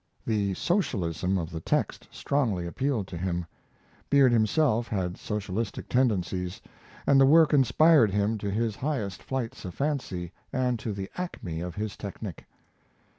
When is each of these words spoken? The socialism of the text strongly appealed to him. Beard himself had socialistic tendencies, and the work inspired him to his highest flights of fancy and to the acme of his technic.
The 0.25 0.55
socialism 0.55 1.37
of 1.37 1.51
the 1.51 1.59
text 1.59 2.07
strongly 2.09 2.65
appealed 2.65 3.05
to 3.09 3.17
him. 3.19 3.45
Beard 4.09 4.31
himself 4.31 4.87
had 4.87 5.15
socialistic 5.15 5.87
tendencies, 5.89 6.59
and 7.05 7.21
the 7.21 7.25
work 7.27 7.53
inspired 7.53 8.09
him 8.09 8.39
to 8.39 8.49
his 8.49 8.77
highest 8.77 9.21
flights 9.21 9.63
of 9.63 9.75
fancy 9.75 10.31
and 10.51 10.79
to 10.79 10.91
the 10.91 11.11
acme 11.17 11.61
of 11.61 11.75
his 11.75 11.95
technic. 11.95 12.47